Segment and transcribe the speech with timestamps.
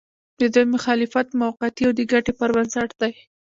[0.39, 3.11] د دوی مخالفت موقعتي او د ګټې پر بنسټ دی.